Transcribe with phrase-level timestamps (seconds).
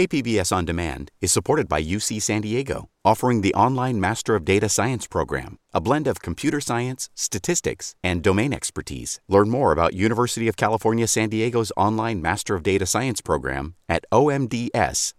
[0.00, 4.70] KPBS On Demand is supported by UC San Diego, offering the online Master of Data
[4.70, 9.20] Science program, a blend of computer science, statistics, and domain expertise.
[9.28, 14.06] Learn more about University of California San Diego's online Master of Data Science program at
[14.10, 15.18] omds.ucsd.edu.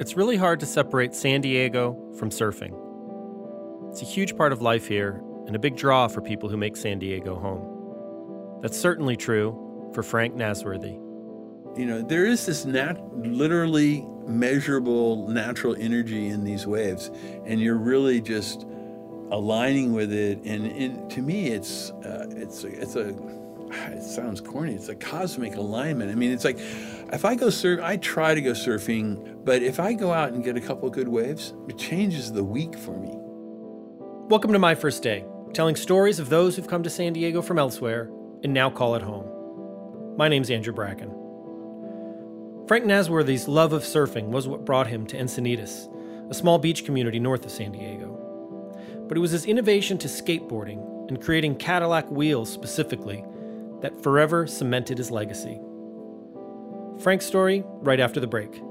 [0.00, 2.78] It's really hard to separate San Diego from surfing.
[3.90, 6.76] It's a huge part of life here and a big draw for people who make
[6.76, 7.73] San Diego home.
[8.64, 10.94] That's certainly true for Frank Nasworthy.
[11.78, 17.10] You know, there is this nat- literally measurable natural energy in these waves,
[17.44, 18.62] and you're really just
[19.30, 20.38] aligning with it.
[20.46, 23.08] And, and to me, it's uh, it's it's a
[23.92, 24.72] it sounds corny.
[24.72, 26.10] It's a cosmic alignment.
[26.10, 29.78] I mean, it's like if I go surf, I try to go surfing, but if
[29.78, 33.12] I go out and get a couple good waves, it changes the week for me.
[34.30, 37.58] Welcome to my first day, telling stories of those who've come to San Diego from
[37.58, 38.10] elsewhere
[38.44, 39.26] and now call it home.
[40.16, 41.10] My name's Andrew Bracken.
[42.68, 45.90] Frank Nasworthy's love of surfing was what brought him to Encinitas,
[46.30, 48.10] a small beach community north of San Diego.
[49.08, 53.24] But it was his innovation to skateboarding and creating Cadillac wheels specifically
[53.80, 55.60] that forever cemented his legacy.
[57.00, 58.62] Frank's story right after the break.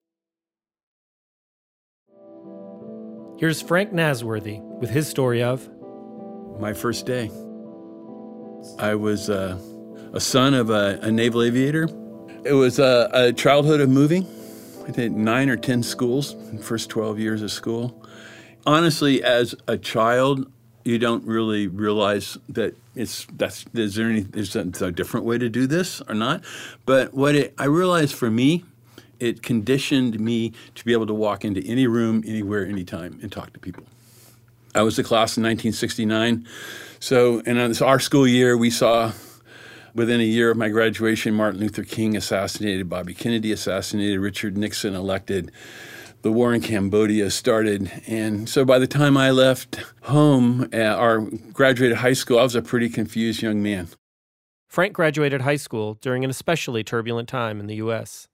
[3.36, 5.68] Here's Frank Nasworthy with his story of
[6.60, 7.32] my first day.
[8.78, 9.58] I was uh,
[10.12, 11.88] a son of a, a naval aviator
[12.44, 14.26] it was a, a childhood of moving.
[14.86, 18.04] I did nine or 10 schools, in first 12 years of school.
[18.66, 20.50] Honestly, as a child,
[20.84, 25.48] you don't really realize that it's that's is there any is a, different way to
[25.48, 26.44] do this or not
[26.84, 28.64] but what it, i realized for me
[29.18, 33.52] it conditioned me to be able to walk into any room anywhere anytime and talk
[33.52, 33.82] to people
[34.74, 36.46] i was the class in 1969
[37.00, 39.10] so in our school year we saw
[39.94, 44.92] Within a year of my graduation, Martin Luther King assassinated, Bobby Kennedy assassinated, Richard Nixon
[44.92, 45.52] elected.
[46.22, 47.92] The war in Cambodia started.
[48.08, 52.56] And so by the time I left home uh, or graduated high school, I was
[52.56, 53.88] a pretty confused young man.
[54.66, 58.26] Frank graduated high school during an especially turbulent time in the U.S.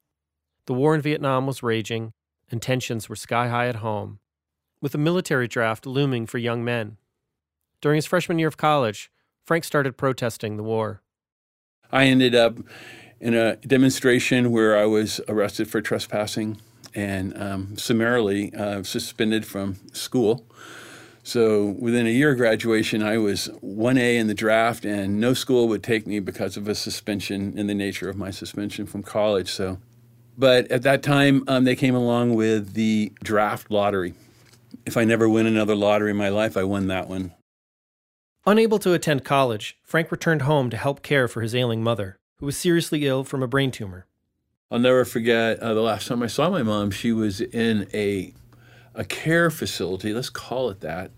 [0.65, 2.13] The war in Vietnam was raging,
[2.51, 4.21] and tensions were sky high at home,
[4.81, 6.97] with a military draft looming for young men.
[7.83, 9.11] During his freshman year of college,
[9.45, 11.03] Frank started protesting the war.
[11.93, 12.59] I ended up
[13.21, 16.61] in a demonstration where I was arrested for trespassing
[16.95, 20.47] and um, summarily uh, suspended from school.
[21.23, 25.69] So within a year of graduation, I was 1A in the draft, and no school
[25.69, 29.51] would take me because of a suspension in the nature of my suspension from college.
[29.51, 29.79] So,
[30.39, 34.15] but at that time, um, they came along with the draft lottery.
[34.87, 37.35] If I never win another lottery in my life, I won that one.
[38.47, 42.47] Unable to attend college, Frank returned home to help care for his ailing mother, who
[42.47, 44.07] was seriously ill from a brain tumor.
[44.71, 46.91] I'll never forget uh, the last time I saw my mom.
[46.91, 48.33] She was in a
[48.95, 51.11] a care facility, let's call it that,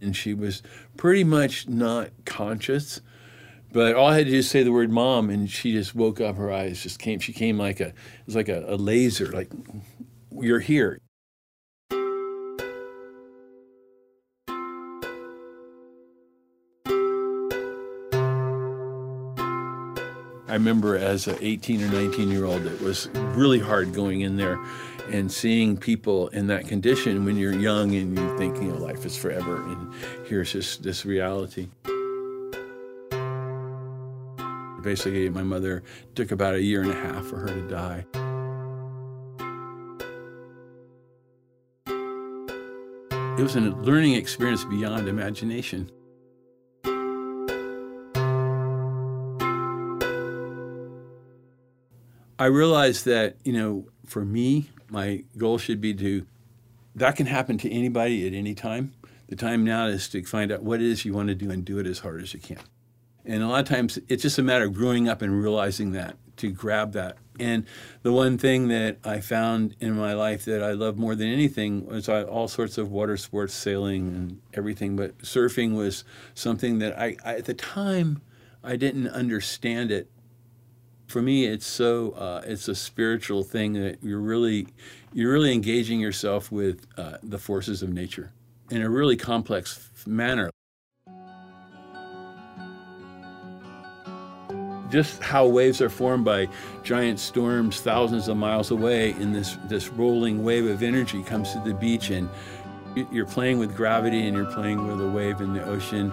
[0.00, 0.62] and she was
[0.96, 3.00] pretty much not conscious.
[3.72, 6.20] But all I had to do is say the word "mom," and she just woke
[6.20, 6.36] up.
[6.36, 7.20] Her eyes just came.
[7.20, 7.94] She came like a it
[8.26, 9.26] was like a, a laser.
[9.30, 9.52] Like
[10.32, 10.98] you're here.
[20.54, 24.36] I remember as an 18 or 19 year old, it was really hard going in
[24.36, 24.56] there
[25.10, 29.04] and seeing people in that condition when you're young and you think, you know, life
[29.04, 29.92] is forever, and
[30.28, 31.66] here's this, this reality.
[34.84, 35.82] Basically, my mother
[36.14, 38.06] took about a year and a half for her to die.
[43.36, 45.90] It was a learning experience beyond imagination.
[52.38, 56.26] I realized that, you know, for me, my goal should be to,
[56.94, 58.92] that can happen to anybody at any time.
[59.28, 61.64] The time now is to find out what it is you want to do and
[61.64, 62.58] do it as hard as you can.
[63.24, 66.16] And a lot of times it's just a matter of growing up and realizing that,
[66.36, 67.16] to grab that.
[67.40, 67.64] And
[68.02, 71.86] the one thing that I found in my life that I love more than anything
[71.86, 74.94] was uh, all sorts of water sports, sailing, and everything.
[74.94, 76.04] But surfing was
[76.34, 78.20] something that I, I at the time,
[78.62, 80.10] I didn't understand it
[81.06, 84.66] for me, it's so uh, it's a spiritual thing that you're really
[85.12, 88.32] you're really engaging yourself with uh, the forces of nature,
[88.70, 90.50] in a really complex manner.
[94.90, 96.48] Just how waves are formed by
[96.84, 101.58] giant storms thousands of miles away in this, this rolling wave of energy comes to
[101.60, 102.28] the beach and
[103.10, 106.12] you're playing with gravity and you're playing with a wave in the ocean.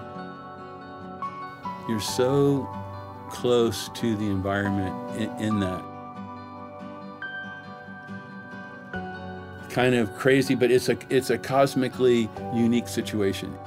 [1.87, 2.67] You're so
[3.31, 4.93] close to the environment
[5.39, 5.83] in, that.
[9.69, 13.57] Kind of crazy, but it's a, it's a cosmically unique situation.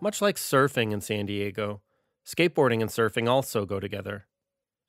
[0.00, 1.80] Much like surfing in San Diego,
[2.26, 4.26] skateboarding and surfing also go together.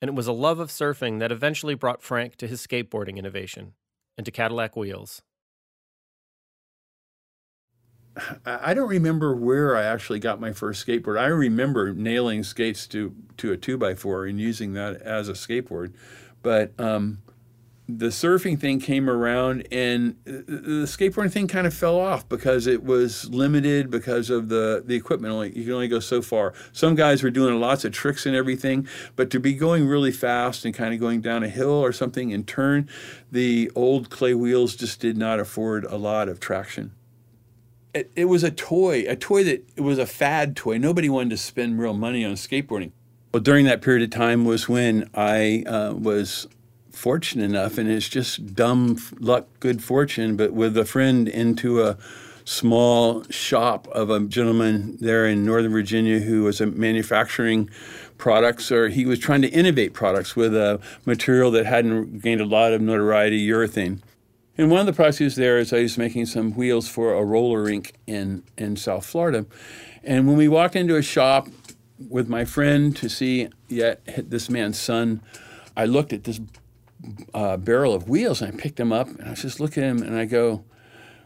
[0.03, 3.71] And it was a love of surfing that eventually brought Frank to his skateboarding innovation
[4.17, 5.21] and to Cadillac wheels.
[8.45, 11.17] I don't remember where I actually got my first skateboard.
[11.17, 15.33] I remember nailing skates to, to a two by four and using that as a
[15.33, 15.93] skateboard.
[16.41, 17.19] But um,
[17.87, 22.83] the surfing thing came around and the skateboarding thing kind of fell off because it
[22.83, 25.33] was limited because of the, the equipment.
[25.33, 26.53] Only you can only go so far.
[26.71, 28.87] Some guys were doing lots of tricks and everything
[29.17, 32.31] but to be going really fast and kind of going down a hill or something
[32.31, 32.87] and turn
[33.31, 36.93] the old clay wheels just did not afford a lot of traction.
[37.93, 40.77] It, it was a toy a toy that it was a fad toy.
[40.77, 42.91] Nobody wanted to spend real money on skateboarding.
[43.33, 46.47] Well during that period of time was when i uh, was
[46.93, 51.97] fortunate enough, and it's just dumb luck, good fortune, but with a friend into a
[52.45, 57.69] small shop of a gentleman there in Northern Virginia who was manufacturing
[58.17, 62.45] products or he was trying to innovate products with a material that hadn't gained a
[62.45, 64.01] lot of notoriety, urethane.
[64.57, 67.13] And one of the products he was there is I was making some wheels for
[67.13, 69.45] a roller rink in, in South Florida.
[70.03, 71.47] And when we walked into a shop
[72.09, 75.21] with my friend to see yet this man's son,
[75.75, 76.39] I looked at this
[77.33, 80.03] uh, barrel of wheels and I picked them up and I just looking at him
[80.03, 80.63] and I go,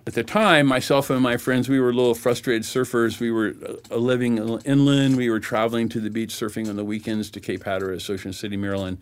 [0.07, 3.19] at the time, myself and my friends, we were little frustrated surfers.
[3.19, 3.53] We were
[3.91, 5.17] uh, living inland.
[5.17, 8.55] We were traveling to the beach surfing on the weekends to Cape Hatteras, Ocean City,
[8.55, 8.99] Maryland,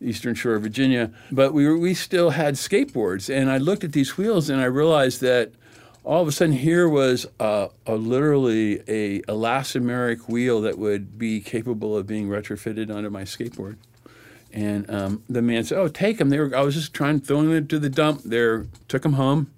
[0.00, 1.12] Eastern Shore of Virginia.
[1.30, 3.32] But we, were, we still had skateboards.
[3.32, 5.52] And I looked at these wheels and I realized that
[6.02, 11.96] all of a sudden here was a literally a elastomeric wheel that would be capable
[11.96, 13.76] of being retrofitted onto my skateboard.
[14.52, 16.54] And um, the man said, "Oh, take them." They were.
[16.56, 18.22] I was just trying throwing them to the dump.
[18.24, 19.52] There, took them home.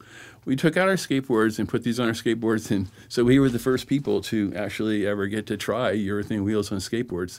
[0.44, 3.48] We took out our skateboards and put these on our skateboards, and so we were
[3.48, 7.38] the first people to actually ever get to try urethane wheels on skateboards.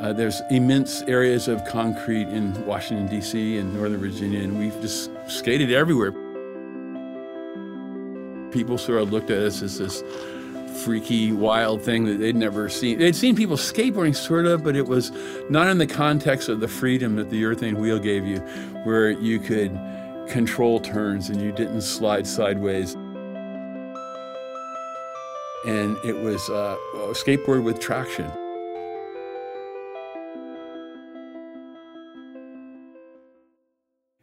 [0.00, 3.56] Uh, there's immense areas of concrete in Washington, D.C.
[3.56, 6.12] and Northern Virginia, and we've just skated everywhere.
[8.52, 10.02] People sort of looked at us as this
[10.84, 12.98] freaky, wild thing that they'd never seen.
[12.98, 15.10] They'd seen people skateboarding, sort of, but it was
[15.50, 18.38] not in the context of the freedom that the urethane wheel gave you,
[18.84, 19.78] where you could
[20.28, 22.94] control turns and you didn't slide sideways.
[25.66, 28.30] And it was uh, a skateboard with traction.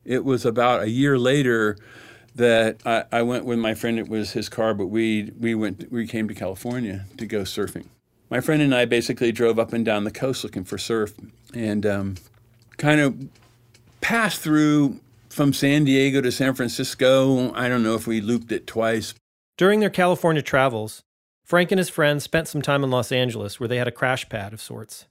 [0.05, 1.77] It was about a year later
[2.35, 4.00] that I, I, went with my friend.
[4.00, 7.86] It was his car, but we we went we came to California to go surfing.
[8.29, 11.13] My friend and I basically drove up and down the coast looking for surf,
[11.53, 12.15] and um,
[12.77, 13.27] kind of
[14.01, 17.53] passed through from San Diego to San Francisco.
[17.53, 19.13] I don't know if we looped it twice.
[19.58, 21.03] During their California travels,
[21.43, 24.27] Frank and his friends spent some time in Los Angeles, where they had a crash
[24.29, 25.05] pad of sorts.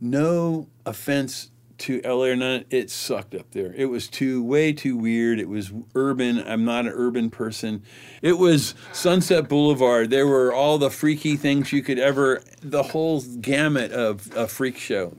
[0.00, 3.72] No offense to LA or not, it sucked up there.
[3.74, 5.38] It was too way too weird.
[5.38, 6.38] It was urban.
[6.46, 7.82] I'm not an urban person.
[8.22, 10.10] It was Sunset Boulevard.
[10.10, 14.78] There were all the freaky things you could ever the whole gamut of a freak
[14.78, 15.16] show.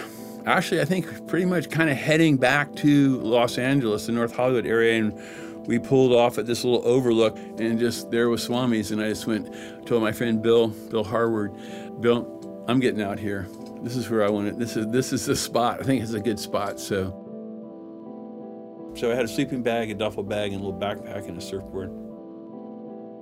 [0.46, 4.66] actually, I think pretty much kind of heading back to Los Angeles, the North Hollywood
[4.66, 9.02] area, and we pulled off at this little overlook, and just there was Swami's, and
[9.02, 9.54] I just went,
[9.86, 11.54] told my friend Bill, Bill Harward,
[12.02, 13.48] Bill, I'm getting out here.
[13.82, 14.60] This is where I want it.
[14.60, 15.80] This is this is the spot.
[15.80, 16.80] I think it's a good spot.
[16.80, 17.10] So,
[18.96, 21.42] so I had a sleeping bag, a duffel bag, and a little backpack and a
[21.42, 21.92] surfboard.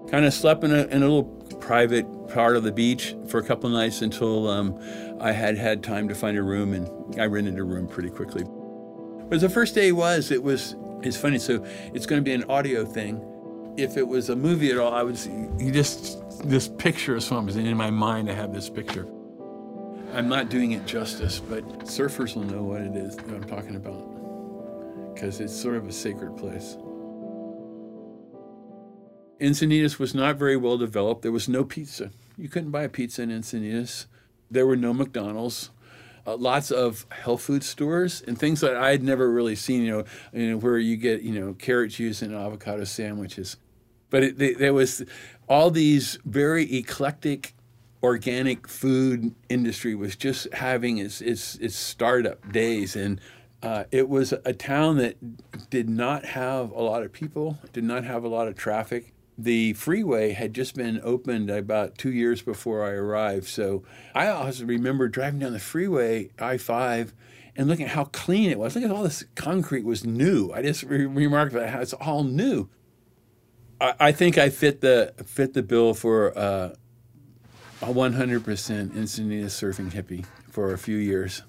[0.09, 1.25] Kind of slept in a, in a little
[1.59, 4.79] private part of the beach for a couple nights until um,
[5.19, 8.43] I had had time to find a room, and I rented a room pretty quickly.
[9.29, 11.37] But the first day was, it was, it's funny.
[11.37, 11.63] So
[11.93, 13.23] it's going to be an audio thing.
[13.77, 17.31] If it was a movie at all, I would see, you just this picture of
[17.31, 19.07] and in my mind I have this picture.
[20.13, 23.75] I'm not doing it justice, but surfers will know what it is that I'm talking
[23.75, 26.77] about because it's sort of a sacred place.
[29.39, 31.22] Encinitas was not very well developed.
[31.22, 32.12] There was no pizza.
[32.38, 34.05] You couldn't buy a pizza in Encinitas.
[34.51, 35.72] There were no McDonald's.
[36.27, 39.91] Uh, lots of health food stores and things that I had never really seen, you
[39.91, 40.03] know,
[40.34, 43.58] you know where you get, you know, carrot juice and avocado sandwiches.
[44.10, 45.03] But it, they, there was
[45.48, 47.53] all these very eclectic
[48.03, 53.19] organic food industry was just having its its, its startup days, and
[53.63, 58.03] uh, it was a town that did not have a lot of people, did not
[58.03, 59.13] have a lot of traffic.
[59.41, 64.62] The freeway had just been opened about two years before I arrived, so I always
[64.63, 67.13] remember driving down the freeway, I five,
[67.55, 68.75] and looking at how clean it was.
[68.75, 70.51] Look at all this concrete was new.
[70.51, 72.67] I just re- remarked that how it's all new.
[73.79, 76.38] I, I think I fit the fit the bill for.
[76.38, 76.75] Uh,
[77.81, 81.43] a 100% Encinitas surfing hippie for a few years.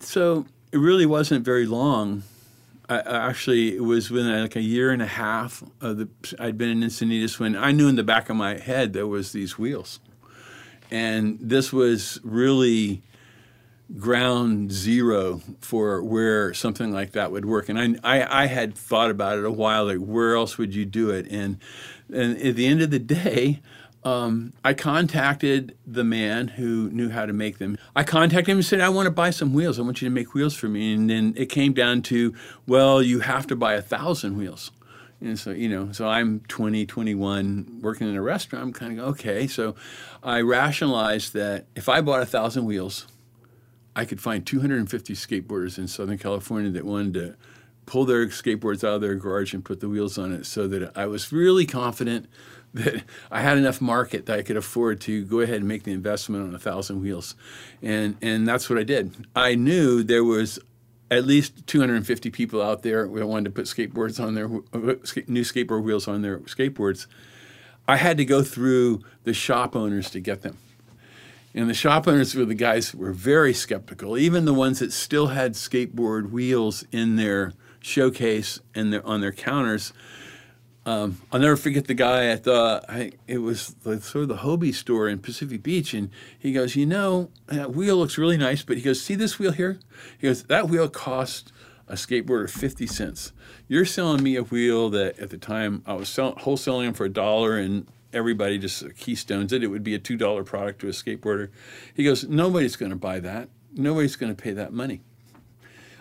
[0.00, 2.22] So it really wasn't very long.
[2.88, 6.08] I, actually, it was within uh, like a year and a half of the.
[6.38, 9.32] I'd been in Encinitas when I knew in the back of my head there was
[9.32, 9.98] these wheels,
[10.90, 13.02] and this was really
[13.98, 17.68] ground zero for where something like that would work.
[17.68, 19.86] And I, I, I had thought about it a while.
[19.86, 21.26] Like, where else would you do it?
[21.30, 21.58] And
[22.12, 23.60] and at the end of the day,
[24.06, 27.76] um, I contacted the man who knew how to make them.
[27.96, 29.80] I contacted him and said, I want to buy some wheels.
[29.80, 30.94] I want you to make wheels for me.
[30.94, 32.32] And then it came down to,
[32.68, 34.70] well, you have to buy a thousand wheels.
[35.20, 38.64] And so, you know, so I'm 20, 21, working in a restaurant.
[38.64, 39.48] I'm kind of, okay.
[39.48, 39.74] So
[40.22, 43.08] I rationalized that if I bought a thousand wheels,
[43.96, 47.36] I could find 250 skateboarders in Southern California that wanted to
[47.86, 50.96] pull their skateboards out of their garage and put the wheels on it so that
[50.96, 52.28] I was really confident
[52.76, 55.92] that I had enough market that I could afford to go ahead and make the
[55.92, 57.34] investment on a thousand wheels,
[57.82, 59.26] and and that's what I did.
[59.34, 60.58] I knew there was
[61.10, 64.96] at least 250 people out there who wanted to put skateboards on their uh,
[65.28, 67.06] new skateboard wheels on their skateboards.
[67.88, 70.58] I had to go through the shop owners to get them.
[71.54, 74.92] And the shop owners were the guys who were very skeptical, even the ones that
[74.92, 79.92] still had skateboard wheels in their showcase and their, on their counters
[80.86, 84.36] um, I'll never forget the guy at the, I, it was the, sort of the
[84.36, 85.92] Hobie store in Pacific Beach.
[85.92, 89.36] And he goes, You know, that wheel looks really nice, but he goes, See this
[89.36, 89.80] wheel here?
[90.16, 91.52] He goes, That wheel cost
[91.88, 93.32] a skateboarder 50 cents.
[93.66, 97.04] You're selling me a wheel that at the time I was sell- wholesaling them for
[97.04, 99.64] a dollar and everybody just keystones it.
[99.64, 101.50] It would be a $2 product to a skateboarder.
[101.94, 103.48] He goes, Nobody's going to buy that.
[103.74, 105.02] Nobody's going to pay that money.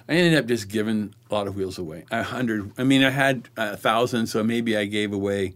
[0.08, 2.06] I ended up just giving a lot of wheels away.
[2.12, 2.72] A hundred.
[2.78, 5.54] I mean, I had a thousand, so maybe I gave away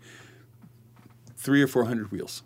[1.38, 2.44] three or four hundred wheels.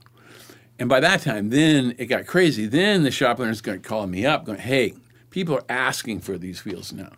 [0.80, 2.66] And by that time, then it got crazy.
[2.66, 4.96] Then the shop owner's going to call me up, going, "Hey,
[5.30, 7.12] people are asking for these wheels now."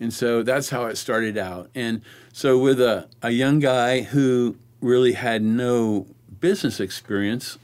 [0.00, 1.70] And so that's how it started out.
[1.74, 2.02] And
[2.32, 6.06] so with a, a young guy who really had no
[6.40, 7.58] business experience,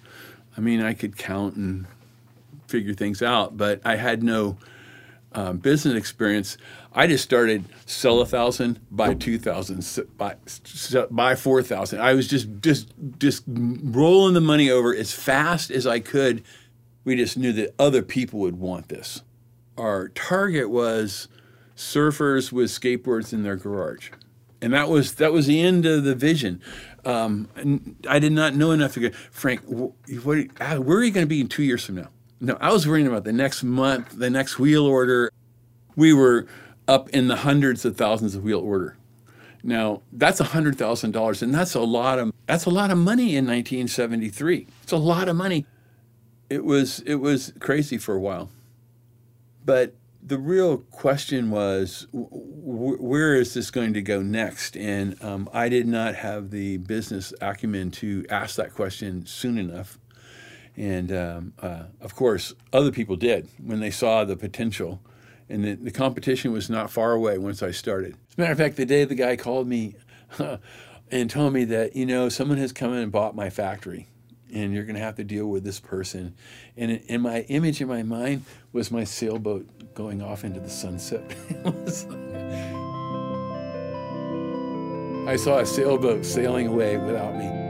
[0.57, 1.87] I mean, I could count and
[2.69, 4.57] figure things out, but I had no
[5.35, 6.57] um, business experience,
[6.95, 9.87] I just started sell a thousand, buy two thousand,
[10.17, 10.37] buy
[11.11, 12.01] buy four thousand.
[12.01, 16.43] I was just just just rolling the money over as fast as I could.
[17.05, 19.23] We just knew that other people would want this.
[19.77, 21.29] Our target was
[21.77, 24.11] surfers with skateboards in their garage,
[24.61, 26.61] and that was that was the end of the vision.
[27.05, 29.62] Um, I did not know enough to go, Frank.
[29.65, 32.09] What, where are you going to be in two years from now?
[32.43, 35.31] No, I was worrying about the next month, the next wheel order.
[35.95, 36.49] We were
[36.89, 38.97] up in the hundreds of thousands of wheel order.
[39.63, 43.37] Now that's hundred thousand dollars, and that's a lot of that's a lot of money
[43.37, 44.67] in 1973.
[44.83, 45.67] It's a lot of money.
[46.51, 48.51] It was it was crazy for a while,
[49.65, 54.77] but the real question was where is this going to go next?
[54.77, 60.01] And um, I did not have the business acumen to ask that question soon enough.
[60.76, 65.00] And um, uh, of course, other people did when they saw the potential.
[65.49, 68.17] And the, the competition was not far away once I started.
[68.31, 69.97] As a matter of fact, the day the guy called me
[71.11, 74.09] and told me that, you know, someone has come in and bought my factory
[74.52, 76.35] and you're going to have to deal with this person.
[76.76, 81.23] And in my image in my mind was my sailboat going off into the sunset.
[85.26, 87.62] I saw a sailboat sailing away without me.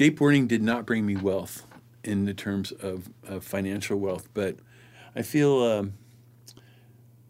[0.00, 1.66] Skateboarding did not bring me wealth
[2.02, 4.56] in the terms of, of financial wealth, but
[5.14, 5.92] I feel um,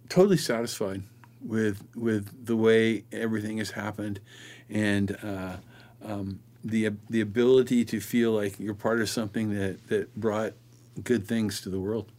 [0.08, 1.02] totally satisfied
[1.44, 4.20] with with the way everything has happened,
[4.68, 5.56] and uh,
[6.04, 10.52] um, the the ability to feel like you're part of something that that brought
[11.02, 12.12] good things to the world.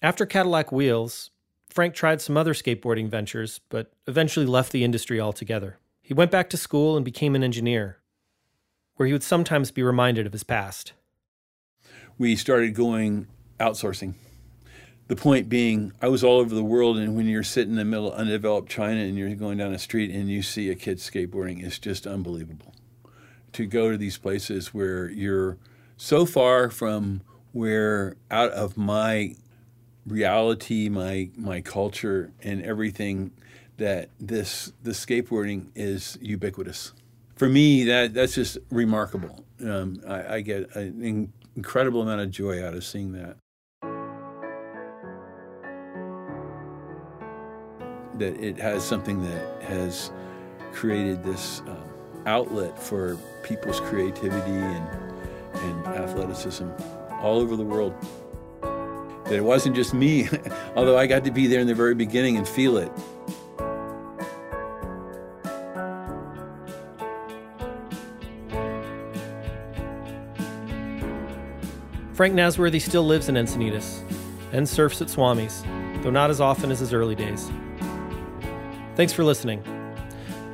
[0.00, 1.30] After Cadillac Wheels,
[1.68, 5.78] Frank tried some other skateboarding ventures, but eventually left the industry altogether.
[6.00, 7.98] He went back to school and became an engineer,
[8.96, 10.92] where he would sometimes be reminded of his past.
[12.18, 13.26] We started going
[13.58, 14.14] outsourcing
[15.06, 17.84] the point being, I was all over the world, and when you're sitting in the
[17.84, 20.98] middle of undeveloped China and you're going down a street and you see a kid
[20.98, 22.74] skateboarding, it's just unbelievable.
[23.52, 25.58] To go to these places where you're
[25.96, 27.20] so far from
[27.52, 29.36] where out of my
[30.06, 33.30] reality, my my culture, and everything
[33.76, 36.92] that this the skateboarding is ubiquitous.
[37.36, 39.44] For me, that that's just remarkable.
[39.60, 43.36] Um, I, I get an incredible amount of joy out of seeing that.
[48.18, 50.10] that it has something that has
[50.72, 51.84] created this um,
[52.26, 54.88] outlet for people's creativity and,
[55.54, 56.68] and athleticism
[57.20, 57.94] all over the world.
[59.24, 60.28] That it wasn't just me,
[60.76, 62.92] although I got to be there in the very beginning and feel it.
[72.14, 74.02] Frank Nasworthy still lives in Encinitas
[74.52, 75.64] and surfs at Swami's,
[76.02, 77.50] though not as often as his early days.
[78.94, 79.64] Thanks for listening.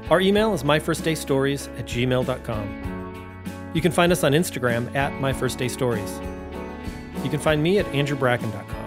[0.09, 3.73] Our email is myfirstdaystories at gmail.com.
[3.75, 6.25] You can find us on Instagram at myfirstdaystories.
[7.23, 8.79] You can find me at andrewbracken.com.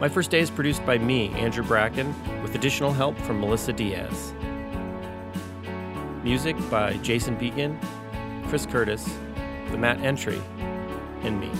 [0.00, 4.32] My First Day is produced by me, Andrew Bracken, with additional help from Melissa Diaz.
[6.24, 7.78] Music by Jason Began,
[8.48, 9.06] Chris Curtis,
[9.70, 10.40] the Matt Entry,
[11.22, 11.50] and me.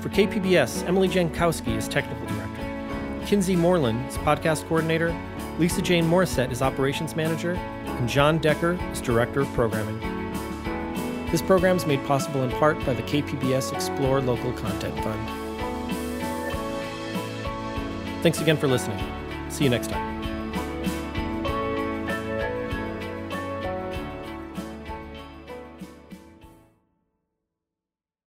[0.00, 2.62] For KPBS, Emily Jankowski is technical director.
[3.26, 5.14] Kinsee Morlan is podcast coordinator,
[5.58, 10.00] Lisa Jane Morissette is operations manager, and John Decker is director of programming.
[11.30, 15.28] This program is made possible in part by the KPBS Explore Local Content Fund.
[18.22, 18.98] Thanks again for listening.
[19.48, 20.19] See you next time.